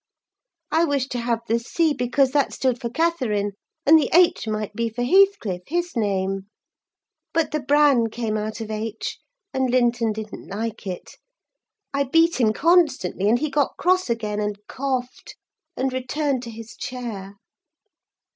[0.71, 3.51] I wished to have the C., because that stood for Catherine,
[3.85, 4.47] and the H.
[4.47, 6.47] might be for Heathcliff, his name;
[7.35, 9.19] but the bran came out of H.,
[9.53, 11.17] and Linton didn't like it.
[11.93, 15.37] I beat him constantly; and he got cross again, and coughed,
[15.77, 17.35] and returned to his chair.